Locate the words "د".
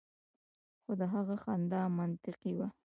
0.99-1.01